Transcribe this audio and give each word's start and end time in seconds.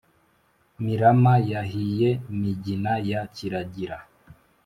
mirama 0.83 1.33
yahiye 1.51 2.09
migina 2.41 2.93
ya 3.09 3.21
kiragira 3.35 3.97